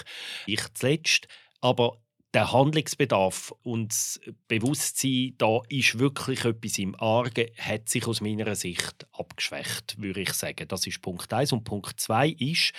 [0.47, 1.29] Ich zuletzt.
[1.61, 1.99] Aber
[2.39, 8.55] der Handlungsbedarf und das Bewusstsein, da ist wirklich etwas im Argen, hat sich aus meiner
[8.55, 10.69] Sicht abgeschwächt, würde ich sagen.
[10.69, 11.53] Das ist Punkt 1.
[11.53, 12.73] Und Punkt 2 ist,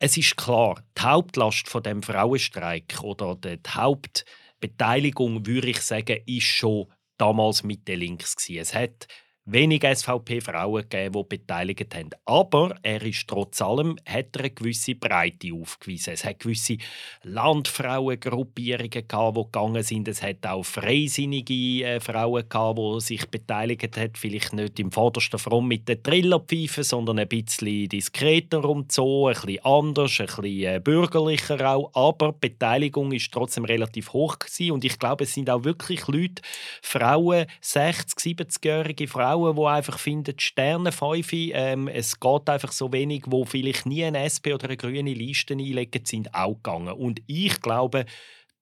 [0.00, 6.42] es ist klar, die Hauptlast von dem Frauenstreik oder die Hauptbeteiligung, würde ich sagen, ist
[6.42, 8.60] schon damals mit der Links gewesen.
[8.60, 9.06] Es hat
[9.50, 12.10] wenig SVP-Frauen gegeben, die beteiligt haben.
[12.26, 16.12] Aber er ist trotz allem hat er eine gewisse Breite aufgewiesen.
[16.12, 16.76] Es hat gewisse
[17.22, 20.08] Landfrauengruppierungen gehabt, die gegangen sind.
[20.08, 24.12] Es hat auch freisinnige äh, Frauen gehabt, die sich beteiligt haben.
[24.14, 29.34] Vielleicht nicht im vordersten Front mit den Trillerpfeifen, sondern ein bisschen diskreter und so, ein
[29.34, 31.90] bisschen anders, ein bisschen äh, bürgerlicher auch.
[31.94, 34.72] Aber die Beteiligung ist trotzdem relativ hoch gewesen.
[34.72, 36.42] und ich glaube, es sind auch wirklich Leute,
[36.82, 43.24] Frauen, 60, 70-jährige Frauen Frauen, die einfach finden, Sterne ähm, es geht einfach so wenig,
[43.26, 46.94] wo vielleicht nie eine SP oder eine grüne Liste einlegen, sind auch gegangen.
[46.94, 48.04] Und ich glaube,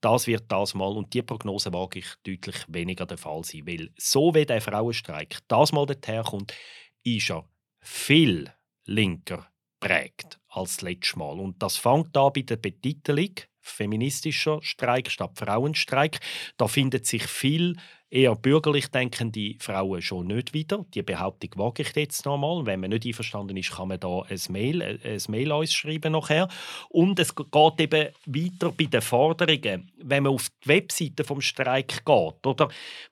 [0.01, 3.91] das wird das mal, und die Prognose wage ich deutlich weniger der Fall sein, weil
[3.99, 6.55] so wie der Frauenstreik das mal dorthin kommt,
[7.03, 7.49] ist er
[7.81, 8.51] viel
[8.85, 9.49] linker
[9.81, 11.39] prägt als das letzte Mal.
[11.39, 16.21] Und das fängt an bei der Betitelung feministischer Streik statt Frauenstreik.
[16.57, 17.77] Da findet sich viel
[18.11, 20.85] eher bürgerlich denkende Frauen schon nicht wieder.
[20.95, 22.65] Die Behauptung wage ich jetzt nochmal.
[22.65, 26.13] Wenn man nicht einverstanden ist, kann man da ein Mail, äh, ein Mail uns schreiben
[26.13, 26.49] nachher.
[26.89, 29.91] Und es geht eben weiter bei den Forderungen.
[29.97, 32.69] Wenn man auf die Webseite vom Streik geht, oder,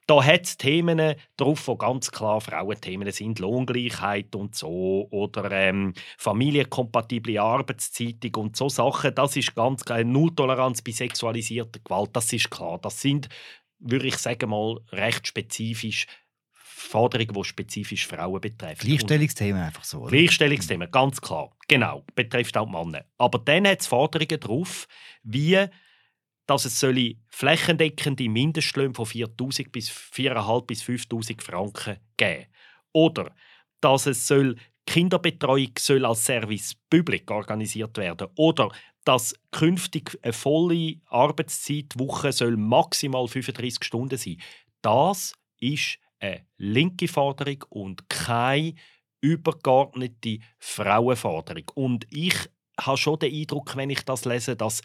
[0.07, 3.40] da hat es Themen drauf, die ganz klar Frauenthemen sind.
[3.40, 5.09] Lohngleichheit und so.
[5.11, 9.14] Oder ähm, familienkompatible Arbeitszeitung und so Sachen.
[9.14, 10.04] Das ist ganz klar.
[10.04, 12.11] Nulltoleranz bei sexualisierter Gewalt.
[12.12, 12.78] Das ist klar.
[12.80, 13.28] Das sind
[13.78, 16.06] würde ich sagen mal, recht spezifisch
[16.52, 18.87] Forderungen, die spezifisch Frauen betreffen.
[18.87, 20.00] Gleichstellungsthemen einfach so.
[20.00, 20.10] Oder?
[20.16, 21.50] Gleichstellungsthemen, ganz klar.
[21.66, 23.04] Genau, betrifft auch Männer.
[23.18, 24.87] Aber dann hat es Forderungen darauf,
[25.22, 25.68] wie
[26.46, 32.46] dass es soll flächendeckende Mindestlöhne von 4.000 bis 4.500 bis 5.000 Franken geben.
[32.92, 33.34] Oder
[33.80, 34.56] dass es soll
[34.87, 38.70] Kinderbetreuung soll als Service public organisiert werden oder
[39.05, 44.40] dass künftig eine volle Arbeitszeitwoche soll maximal 35 Stunden sein.
[44.83, 48.75] Das ist eine linke Forderung und keine
[49.20, 51.70] übergeordnete Frauenforderung.
[51.75, 52.35] Und ich
[52.79, 54.83] habe schon den Eindruck, wenn ich das lese, dass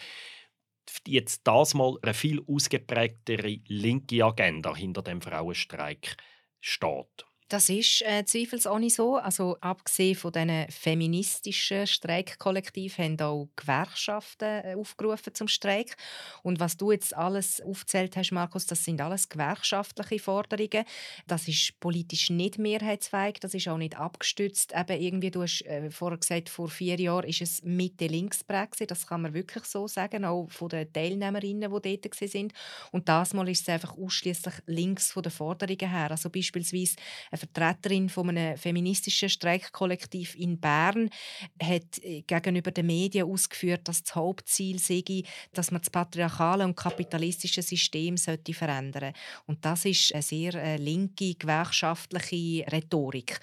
[1.07, 6.17] jetzt das mal eine viel ausgeprägtere linke Agenda hinter dem Frauenstreik
[6.61, 7.25] steht.
[7.49, 9.15] Das ist äh, zweifelsohne so.
[9.15, 15.97] Also abgesehen von diesen feministischen Streikkollektiven haben auch Gewerkschaften äh, aufgerufen zum Streik.
[16.43, 20.85] Und was du jetzt alles aufzählt hast, Markus, das sind alles gewerkschaftliche Forderungen.
[21.25, 24.71] Das ist politisch nicht mehrheitsfähig, das ist auch nicht abgestützt.
[24.77, 28.45] Eben irgendwie, du hast äh, vorher gesagt, vor vier Jahren ist es Mitte links.
[28.87, 32.53] Das kann man wirklich so sagen, auch von den Teilnehmerinnen, die dort sind.
[32.91, 36.11] Und das Mal ist es einfach ausschließlich links von den Forderungen her.
[36.11, 36.95] Also beispielsweise
[37.39, 41.09] Vertreterin von einem feministischen Streikkollektiv in Bern
[41.61, 45.03] hat äh, gegenüber den Medien ausgeführt, dass das Hauptziel sei,
[45.53, 49.13] dass man das patriarchale und kapitalistische System sollte verändern.
[49.45, 53.39] Und das ist eine sehr äh, linke gewerkschaftliche Rhetorik.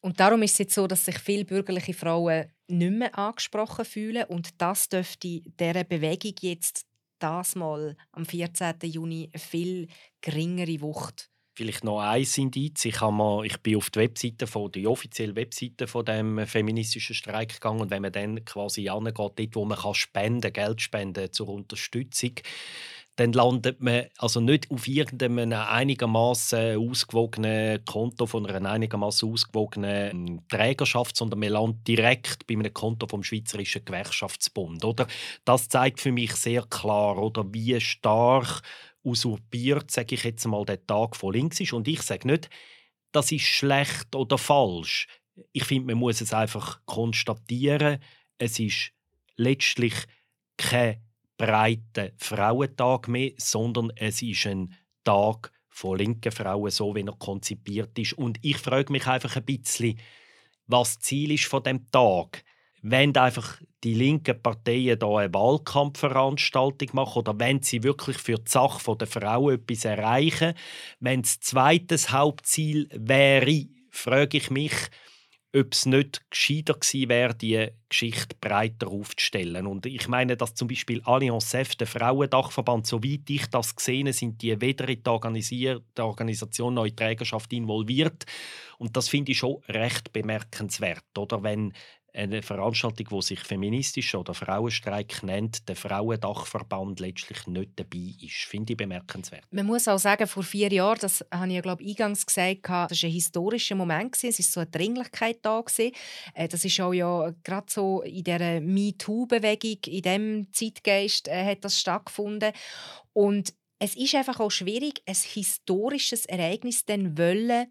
[0.00, 4.24] Und darum ist es jetzt so, dass sich viele bürgerliche Frauen nicht mehr angesprochen fühlen
[4.24, 6.86] und das dürfte dieser Bewegung jetzt
[7.18, 8.74] das mal am 14.
[8.82, 9.88] Juni viel
[10.20, 12.84] geringere Wucht Vielleicht noch ein Indiz.
[12.84, 17.54] Ich, mal, ich bin auf die Webseite von, die offizielle Webseite von dem feministischen Streik
[17.54, 21.48] gegangen und wenn man dann quasi angeht, dort, wo man kann spenden, Geld spenden zur
[21.48, 22.32] Unterstützung,
[23.16, 31.16] dann landet man also nicht auf irgendeinem einigermaßen ausgewogenen Konto von einer einigermaßen ausgewogenen Trägerschaft,
[31.16, 34.84] sondern man landet direkt bei einem Konto vom Schweizerischen Gewerkschaftsbund.
[34.84, 35.06] Oder?
[35.46, 38.60] Das zeigt für mich sehr klar, oder wie stark
[39.06, 41.72] usurpiert, sage ich jetzt mal, der Tag von links ist.
[41.72, 42.50] Und ich sage nicht,
[43.12, 45.06] das ist schlecht oder falsch.
[45.52, 48.02] Ich finde, man muss es einfach konstatieren.
[48.36, 48.90] Es ist
[49.36, 49.94] letztlich
[50.56, 51.02] kein
[51.38, 57.98] breiter Frauentag mehr, sondern es ist ein Tag von linken Frauen, so wie er konzipiert
[57.98, 58.14] ist.
[58.14, 59.98] Und ich frage mich einfach ein bisschen,
[60.66, 62.44] was das Ziel ist von dem Tag
[62.88, 68.50] wenn einfach die linken Parteien da eine Wahlkampfveranstaltung machen oder wenn sie wirklich für die
[68.50, 70.54] Sache der Frau etwas erreichen,
[71.00, 74.72] wenn das zweite Hauptziel wäre, frage ich mich,
[75.54, 79.66] ob es nicht gescheiter gewesen wäre, die Geschichte breiter aufzustellen.
[79.66, 84.42] Und ich meine, dass zum Beispiel Allianz F, der Frauendachverband, soweit ich das gesehen sind
[84.42, 88.26] die weder in die, die Organisation noch in die Trägerschaft involviert.
[88.78, 91.42] Und das finde ich schon recht bemerkenswert, oder?
[91.42, 91.72] Wenn
[92.16, 98.44] eine Veranstaltung, die sich feministisch oder Frauenstreik nennt, der Frauendachverband letztlich nicht dabei ist.
[98.48, 99.44] Finde ich bemerkenswert.
[99.50, 102.88] Man muss auch sagen, vor vier Jahren, das habe ich glaube eingangs gesagt, das war
[102.90, 104.16] ein historischer Moment.
[104.22, 105.62] Es war so eine Dringlichkeit da.
[106.34, 111.64] Äh, das ist auch ja gerade so in dieser MeToo-Bewegung, in diesem Zeitgeist äh, hat
[111.64, 112.52] das stattgefunden.
[113.12, 117.66] Und es ist einfach auch schwierig, ein historisches Ereignis dann wollen,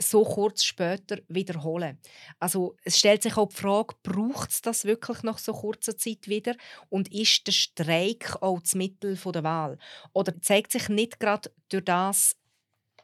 [0.00, 1.98] so kurz später wiederholen.
[2.38, 6.28] Also es stellt sich auch die Frage, braucht es das wirklich nach so kurzer Zeit
[6.28, 6.54] wieder?
[6.88, 9.78] Und ist der Streik auch das Mittel der Wahl?
[10.12, 12.36] Oder zeigt sich nicht gerade durch das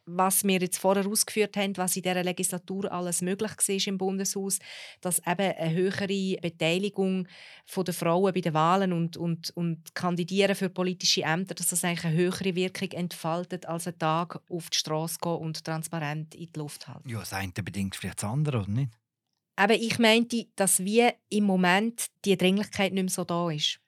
[0.06, 4.58] was wir jetzt vorher ausgeführt haben, was in dieser Legislatur alles möglich war im Bundeshaus,
[5.00, 7.28] dass eben eine höhere Beteiligung
[7.76, 12.04] der Frauen bei den Wahlen und, und, und Kandidieren für politische Ämter, dass das eigentlich
[12.04, 16.58] eine höhere Wirkung entfaltet, als ein Tag auf die Straße gehen und transparent in die
[16.58, 17.08] Luft halten.
[17.08, 18.92] Ja, das eine bedingt vielleicht das andere, oder nicht?
[19.56, 23.80] Aber ich meinte, dass wie im Moment die Dringlichkeit nicht mehr so da ist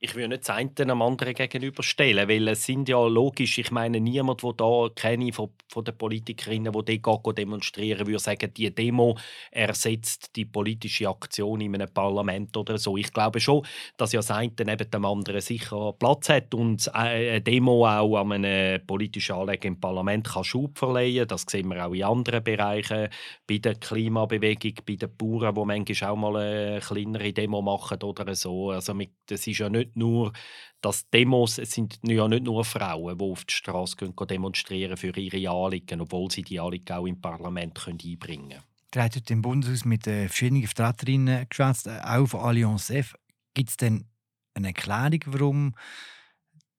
[0.00, 4.00] ich will nicht das eine am anderen gegenüberstellen, weil es sind ja logisch, ich meine,
[4.00, 9.18] niemand, der da kenne von, von den Politikerinnen, die dort demonstrieren, würde sagen, die Demo
[9.50, 12.96] ersetzt die politische Aktion in einem Parlament oder so.
[12.96, 17.40] Ich glaube schon, dass ja das eine neben dem anderen sicher Platz hat und eine
[17.40, 21.26] Demo auch an einem politischen Anliegen im Parlament kann Schub verleihen.
[21.26, 23.08] Das sehen wir auch in anderen Bereichen,
[23.48, 28.34] bei der Klimabewegung, bei den Bauern, die manchmal auch mal eine kleinere Demo machen oder
[28.36, 28.70] so.
[28.70, 28.94] Also
[29.26, 30.32] das ist ja nicht nicht nur,
[30.80, 35.16] dass Demos, es sind ja nicht nur Frauen, die auf die Straße gehen, demonstrieren für
[35.16, 38.62] ihre Anliegen, obwohl sie die Anliegen auch im Parlament können einbringen können.
[38.94, 43.14] Der hat heute im Bundeshaus mit äh, verschiedenen Vertreterinnen geschwätzt, äh, auch von Allianz F.
[43.54, 44.06] Gibt es denn
[44.54, 45.74] eine Erklärung, warum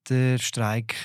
[0.10, 0.95] der Streik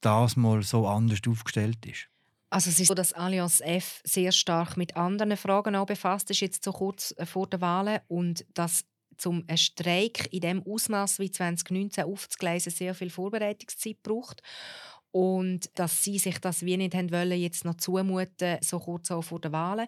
[0.00, 2.08] das mal so anders aufgestellt ist?
[2.50, 6.40] Also es ist so, dass Allianz F sehr stark mit anderen Fragen auch befasst ist,
[6.40, 8.84] jetzt so kurz äh, vor der Wahl und dass
[9.26, 14.42] um einen Streik in dem Ausmaß wie 2019 aufzugleisen, sehr viel Vorbereitungszeit braucht
[15.12, 19.22] und dass sie sich das wie nicht haben wollen, jetzt noch zumuten, so kurz auch
[19.22, 19.86] vor den Wahlen.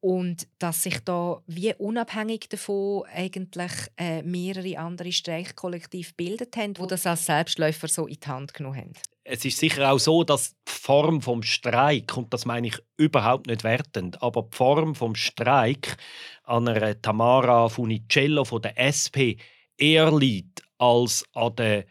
[0.00, 6.86] Und dass sich da wie unabhängig davon eigentlich äh, mehrere andere Streikkollektive gebildet haben, die
[6.86, 8.92] das als Selbstläufer so in die Hand genommen haben
[9.30, 13.46] es ist sicher auch so, dass die Form vom Streik, und das meine ich überhaupt
[13.46, 15.96] nicht wertend, aber die Form vom Streik
[16.44, 19.36] an einer Tamara Funicello von der SP
[19.76, 21.84] eher liegt als an der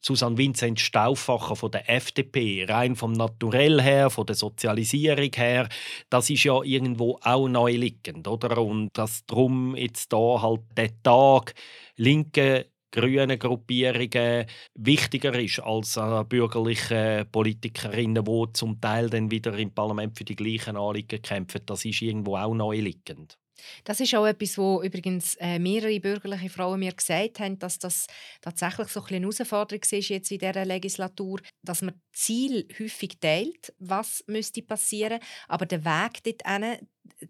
[0.00, 5.68] Susanne Vincent Stauffacher von der FDP, rein vom Naturell her, von der Sozialisierung her,
[6.10, 8.58] das ist ja irgendwo auch neu liegend, oder?
[8.58, 11.54] Und dass drum jetzt da halt der Tag
[11.96, 19.74] linke grünen Gruppierungen wichtiger ist als äh, bürgerliche Politikerinnen, die zum Teil dann wieder im
[19.74, 21.62] Parlament für die gleichen Anliegen kämpfen.
[21.66, 23.36] Das ist irgendwo auch neu liegend.
[23.82, 28.06] Das ist auch etwas, wo übrigens äh, mehrere bürgerliche Frauen mir gesagt haben, dass das
[28.40, 34.24] tatsächlich so eine Herausforderung ist jetzt in dieser Legislatur, dass man Ziel häufig teilt, was
[34.26, 36.78] müsste passieren, aber der Weg dorthin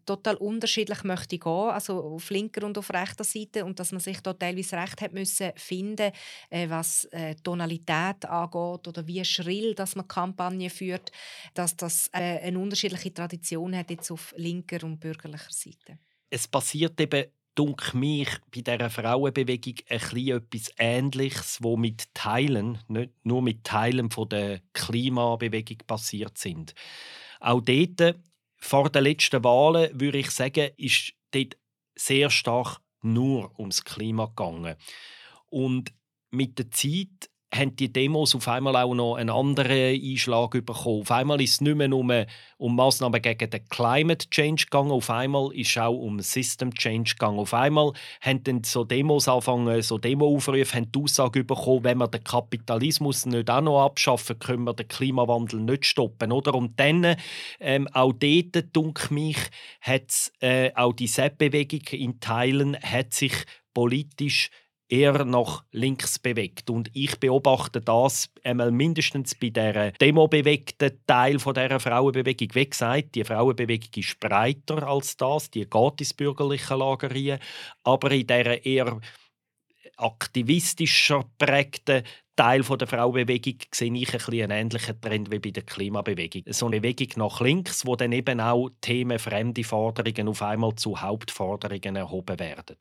[0.05, 4.21] total unterschiedlich möchte gehen, also auf linker und auf rechter Seite und dass man sich
[4.21, 6.13] da teilweise recht hat müssen finden,
[6.51, 11.13] äh, was äh, Tonalität angeht oder wie schrill, dass man Kampagne führt,
[11.55, 15.99] dass das äh, eine unterschiedliche Tradition hat jetzt auf linker und bürgerlicher Seite
[16.35, 23.13] es passiert eben dunkel mich bei dieser Frauenbewegung ein etwas Ähnliches, wo mit Teilen, nicht
[23.23, 26.75] nur mit Teilen von der Klimabewegung passiert sind.
[27.39, 28.17] Auch dort,
[28.65, 31.59] vor den letzten Wahlen, würde ich sagen, ist dort
[31.95, 34.77] sehr stark nur ums Klima gegangen.
[35.51, 35.93] Und
[36.31, 41.03] mit der Zeit haben die Demos auf einmal auch noch einen anderen Einschlag bekommen.
[41.03, 42.27] Auf einmal ist es nicht mehr nur
[42.59, 47.13] um Massnahmen gegen den Climate Change gegangen, auf einmal ist es auch um System Change
[47.13, 47.39] gegangen.
[47.39, 52.09] Auf einmal haben dann so Demos angefangen, so Demoaufrufe, haben die Aussage bekommen, wenn wir
[52.09, 56.33] den Kapitalismus nicht auch noch abschaffen, können wir den Klimawandel nicht stoppen.
[56.33, 56.55] Oder?
[56.55, 57.17] Und dann,
[57.61, 59.39] ähm, auch dort, dunkel mich,
[59.81, 63.35] hat äh, auch die SEP-Bewegung in Teilen hat sich
[63.75, 64.51] politisch
[64.89, 66.71] eher nach links bewegt.
[66.71, 72.49] Und ich beobachte das einmal mindestens bei der demobewegten Teil der Frauenbewegung.
[72.55, 77.39] Wie gesagt, die Frauenbewegung ist breiter als das, die geht ins bürgerliche Lager rein,
[77.83, 79.01] aber in der eher
[79.97, 82.03] aktivistischer prägten
[82.37, 86.43] Teil der Frauenbewegung sehe ich ein einen ähnlichen Trend wie bei der Klimabewegung.
[86.53, 91.01] So eine Bewegung nach links, wo dann eben auch Themen fremde Forderungen auf einmal zu
[91.01, 92.77] Hauptforderungen erhoben werden.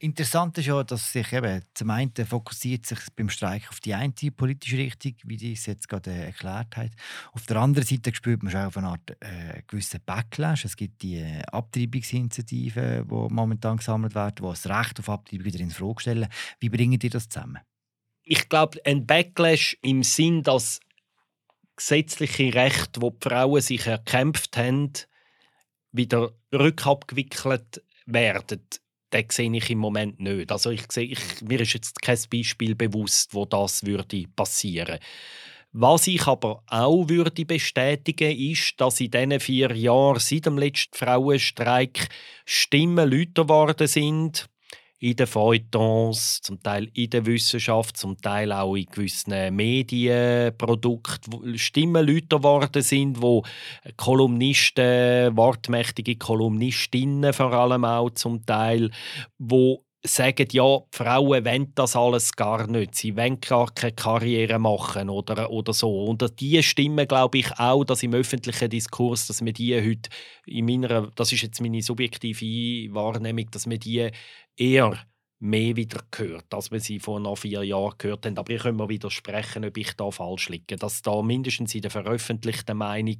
[0.00, 4.12] Interessant ist ja, dass sich eben zum einen fokussiert sich beim Streik auf die eine
[4.36, 6.92] politische Richtung, wie die es jetzt gerade erklärt hat.
[7.32, 10.64] Auf der anderen Seite spürt man schon auf eine Art äh, gewissen Backlash.
[10.64, 15.58] Es gibt die äh, Abtreibungsinitiativen, die momentan gesammelt werden, die das Recht auf Abtreibung wieder
[15.58, 16.28] in Frage stellen.
[16.60, 17.58] Wie bringen die das zusammen?
[18.22, 20.78] Ich glaube, ein Backlash im Sinn, dass
[21.74, 24.92] gesetzliche Rechte, wo die Frauen sich erkämpft haben,
[25.90, 28.62] wieder rückabgewickelt werden
[29.12, 30.52] den sehe ich im Moment nicht.
[30.52, 34.98] Also ich sehe, ich, mir ist jetzt kein Beispiel bewusst, wo das würde passieren.
[35.72, 40.96] Was ich aber auch würde bestätigen, ist, dass in diesen vier Jahren seit dem letzten
[40.96, 42.08] Frauenstreik
[42.46, 44.48] Stimmen lauter geworden sind,
[45.00, 52.06] in den Feuilletons, zum Teil in der Wissenschaft, zum Teil auch in gewissen Medienprodukten Stimmen
[52.06, 53.44] lauter geworden sind, wo
[53.96, 58.90] Kolumnisten, wortmächtige Kolumnistinnen vor allem auch zum Teil,
[59.38, 62.94] wo sagen, ja, Frauen wollen das alles gar nicht.
[62.94, 66.04] Sie wollen gar keine Karriere machen oder, oder so.
[66.04, 70.08] Und diese Stimmen glaube ich auch, dass im öffentlichen Diskurs, dass wir die heute
[70.46, 74.10] in meiner, das ist jetzt meine subjektive Wahrnehmung, dass wir die
[74.58, 74.98] eher
[75.40, 78.36] mehr wieder gehört, als wir sie vor noch vier Jahren gehört haben.
[78.38, 80.76] Aber ich kann mir widersprechen, ob ich da falsch liege.
[80.76, 83.18] Dass da mindestens in der veröffentlichten Meinung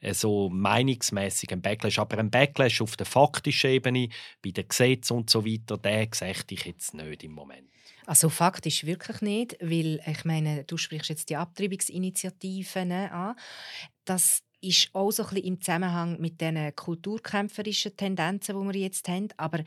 [0.00, 4.08] äh, so meinungsmäßig ein Backlash, aber ein Backlash auf der faktischen Ebene,
[4.42, 7.68] bei den Gesetzen und so weiter, den sehe ich jetzt nicht im Moment.
[8.06, 13.34] Also faktisch wirklich nicht, weil ich meine, du sprichst jetzt die Abtreibungsinitiativen an.
[14.04, 19.08] Das ist auch so ein bisschen im Zusammenhang mit den kulturkämpferischen Tendenzen, die wir jetzt
[19.08, 19.28] haben.
[19.36, 19.62] Aber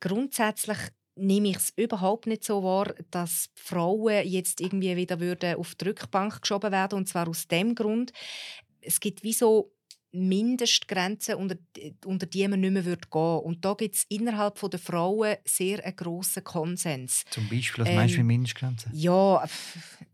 [0.00, 0.78] grundsätzlich
[1.14, 5.86] nehme ich es überhaupt nicht so wahr, dass Frauen jetzt irgendwie wieder würden auf die
[5.86, 8.12] Rückbank geschoben werden und zwar aus dem Grund,
[8.80, 9.72] es gibt wie so
[10.14, 11.56] Mindestgrenzen, unter,
[12.04, 13.36] unter die man nicht mehr gehen würde.
[13.38, 17.24] Und da gibt es innerhalb der Frauen sehr einen grossen Konsens.
[17.30, 18.92] Zum Beispiel, was ähm, meinst du mit Mindestgrenzen?
[18.94, 19.42] Ja,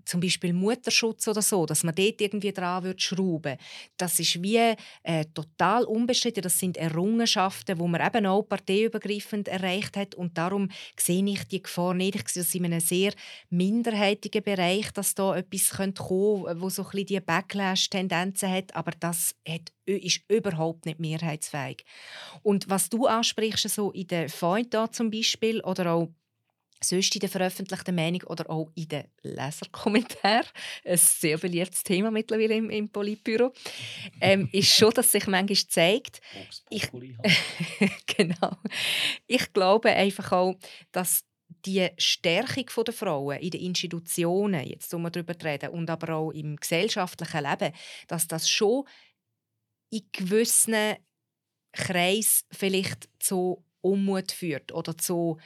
[0.08, 3.58] zum Beispiel Mutterschutz oder so, dass man dort irgendwie dran wird schrauben
[3.96, 6.42] Das ist wie äh, total unbestritten.
[6.42, 10.14] Das sind Errungenschaften, die man eben auch parteiübergreifend erreicht hat.
[10.14, 12.16] Und darum sehe ich die Gefahr nicht.
[12.16, 13.12] Ich sehe das in einem sehr
[13.50, 18.74] minderheitigen Bereich, dass da etwas kommen könnte, wo so ein bisschen die Backlash-Tendenzen hat.
[18.74, 21.84] Aber das hat ist überhaupt nicht mehrheitsfähig.
[22.42, 26.08] Und was du ansprichst, so in den Feuilleton zum Beispiel oder auch
[26.80, 30.46] sonst in der veröffentlichten Meinung oder auch in den Leserkommentaren,
[30.84, 33.52] ein sehr beliebtes Thema mittlerweile im, im Politbüro,
[34.20, 36.20] ähm, ist schon, dass sich manchmal zeigt,
[36.70, 36.88] ich,
[38.06, 38.56] genau,
[39.26, 40.54] ich glaube einfach auch,
[40.92, 41.24] dass
[41.64, 46.56] die Stärkung der Frauen in den Institutionen, jetzt um darüber reden, und aber auch im
[46.56, 47.74] gesellschaftlichen Leben,
[48.06, 48.84] dass das schon
[49.90, 50.96] in gewissen
[51.72, 55.38] Kreis vielleicht zu Unmut führt oder zu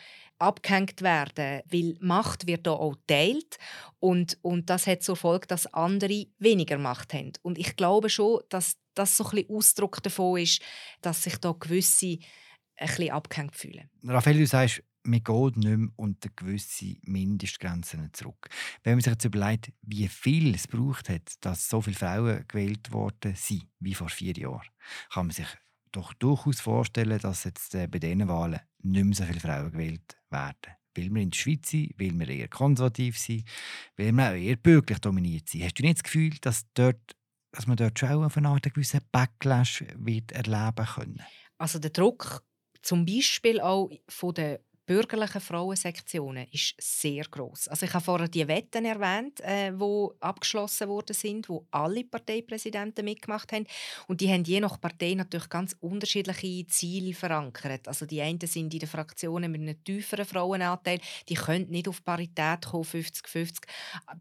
[0.42, 3.58] abgehängt werden, weil Macht wird da auch teilt
[4.00, 7.32] und, und das hat zur Folge, dass andere weniger Macht haben.
[7.42, 10.60] Und ich glaube schon, dass das so ein bisschen Ausdruck davon ist,
[11.00, 12.18] dass sich da gewisse
[12.76, 13.88] ein bisschen abgehängt fühlen.
[14.02, 18.48] Raphael, du sagst, man geht nicht mehr unter gewisse Mindestgrenzen zurück.
[18.82, 22.92] Wenn man sich jetzt überlegt, wie viel es braucht hat, dass so viele Frauen gewählt
[22.92, 24.68] worden sind wie vor vier Jahren,
[25.12, 25.46] kann man sich
[25.92, 30.16] doch durchaus vorstellen, dass jetzt äh, bei diesen Wahlen nicht mehr so viele Frauen gewählt
[30.30, 30.76] werden.
[30.94, 33.44] Weil wir in der Schweiz sind, weil wir eher konservativ sind,
[33.96, 35.64] weil wir auch eher bürgerlich dominiert sind.
[35.64, 37.16] Hast du nicht das Gefühl, dass, dort,
[37.52, 38.10] dass man dort schon
[38.46, 41.22] Art einen gewissen Backlash wird erleben können?
[41.56, 42.44] Also der Druck
[42.82, 47.68] zum Beispiel auch von den bürgerlichen Frauensektionen ist sehr groß.
[47.68, 53.04] Also ich habe vorher die Wetten erwähnt, äh, wo abgeschlossen worden sind, wo alle Parteipräsidenten
[53.04, 53.66] mitgemacht haben
[54.08, 57.86] und die haben je nach Partei natürlich ganz unterschiedliche Ziele verankert.
[57.86, 62.04] Also die einen sind in den Fraktionen mit einem tieferen Frauenanteil, die können nicht auf
[62.04, 63.62] Parität kommen, 50-50.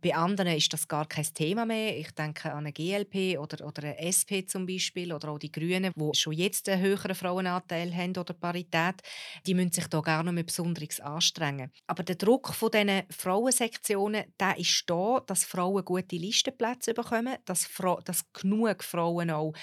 [0.02, 1.98] Bei anderen ist das gar kein Thema mehr.
[1.98, 5.92] Ich denke an eine GLP oder, oder eine SP zum Beispiel oder auch die Grünen,
[5.96, 9.02] wo schon jetzt einen höheren Frauenanteil haben oder Parität.
[9.46, 11.72] Die müssen sich da gar nicht mehr Besonderes anstrengen.
[11.88, 17.66] Aber der Druck von diesen Frauensektionen der ist da, dass Frauen gute Listenplätze bekommen, dass,
[17.66, 19.54] Fra dass genug Frauen auch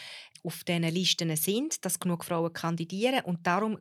[0.42, 3.78] auf diesen Listen sind, dass genug Frauen kandidieren und darum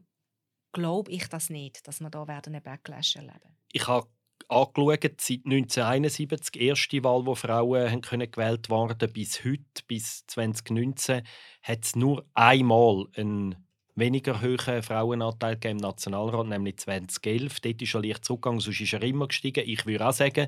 [0.73, 3.57] glaube ich das nicht, dass wir werden einen Backlash erleben.
[3.71, 4.07] Ich habe
[4.49, 11.23] angeschaut, seit 1971, die erste Wahl, wo Frauen können gewählt werden, bis heute, bis 2019,
[11.63, 13.66] hat es nur einmal einen
[13.97, 17.59] weniger hohen Frauenanteil im Nationalrat, nämlich 2011.
[17.59, 19.63] Dort ist er leicht zurückgegangen, sonst ist er immer gestiegen.
[19.67, 20.47] Ich würde auch sagen,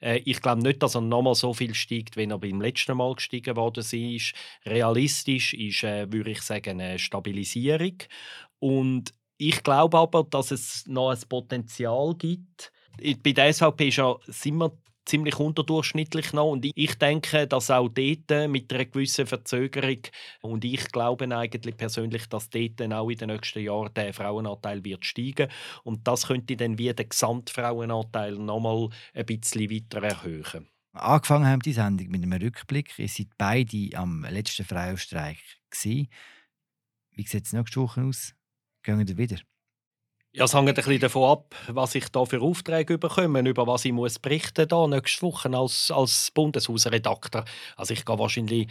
[0.00, 3.14] äh, ich glaube nicht, dass er nochmal so viel steigt, wie er beim letzten Mal
[3.14, 4.32] gestiegen worden ist.
[4.64, 7.98] Realistisch ist, äh, würde ich sagen, eine Stabilisierung.
[8.58, 12.72] Und ich glaube aber, dass es noch ein Potenzial gibt.
[13.22, 14.72] Bei der SVP ist ja, sind wir
[15.06, 16.50] ziemlich unterdurchschnittlich noch.
[16.50, 20.00] Und ich denke, dass auch dort mit einer gewissen Verzögerung
[20.42, 25.04] und ich glaube eigentlich persönlich, dass dort auch in den nächsten Jahren der Frauenanteil wird
[25.04, 25.48] steigen
[25.84, 30.68] und das könnte dann wie den Gesamtfrauenanteil noch mal ein bisschen weiter erhöhen.
[30.92, 32.98] Angefangen haben die Sendung mit einem Rückblick.
[32.98, 35.38] Ihr seid beide am letzten Frauenstreik.
[35.82, 36.08] Wie
[37.26, 38.34] sieht es nächste Woche aus?
[38.82, 39.36] Gehen wir wieder?
[40.36, 43.86] Ja, es hängt ein bisschen davon ab, was ich da für Aufträge bekomme, über was
[43.86, 47.46] ich muss berichten da nächste Woche als, als Bundeshausredakteur.
[47.74, 48.68] Also ich gehe wahrscheinlich,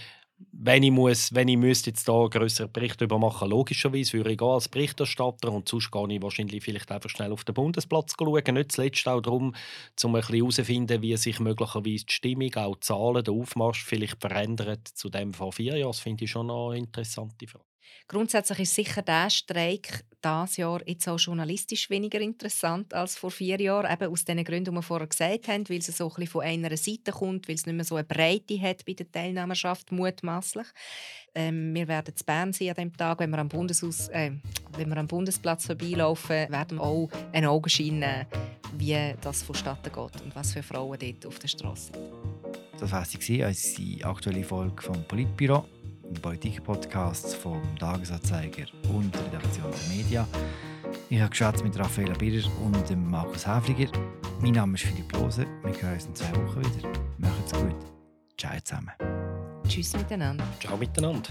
[0.51, 4.41] wenn ich muss, wenn ich müsste jetzt da grösseren Bericht über machen, logischerweise würde ich
[4.43, 8.43] als Berichterstatter und sonst gehe ich wahrscheinlich vielleicht einfach schnell auf den Bundesplatz schauen.
[8.53, 9.55] Nicht zuletzt auch darum,
[10.03, 14.87] um ein herauszufinden, wie sich möglicherweise die Stimmung, auch die Zahlen, der Aufmarsch vielleicht verändert
[14.87, 15.89] zu dem vor vier Jahren.
[15.89, 17.74] Das finde ich schon eine interessante Frage.
[18.07, 23.59] Grundsätzlich ist sicher der Streik dieses Jahr jetzt auch journalistisch weniger interessant als vor vier
[23.59, 23.91] Jahren.
[23.91, 26.41] Eben aus den Gründen, die wir vorher gesagt haben, weil es so ein bisschen von
[26.41, 30.67] einer Seite kommt, weil es nicht mehr so eine Breite hat bei der Teilnehmerschaft, mutmaßlich.
[31.35, 34.31] Ähm, wir werden zu Bern sein an dem Tag, wenn wir am, Bundeshaus, äh,
[34.77, 38.25] wenn wir am Bundesplatz vorbeilaufen, werden wir auch einen Augenschein nehmen,
[38.77, 42.79] wie das vonstatten geht und was für Frauen dort auf der Straße sind.
[42.79, 43.17] Das war sie,
[43.77, 45.65] die aktuelle Folge vom Politbüro
[46.09, 50.27] im Politik-Podcast vom Tagesanzeiger und der Redaktion der Media.
[51.09, 53.91] Ich habe geschätzt mit Raffaella Birrer und dem Markus Häfliger.
[54.41, 55.45] Mein Name ist Philipp Lose.
[55.63, 56.89] Wir hören uns in zwei Wochen wieder.
[57.17, 57.75] Macht's gut.
[58.37, 58.91] Ciao zusammen.
[59.67, 60.43] Tschüss miteinander.
[60.59, 61.29] Ciao miteinander.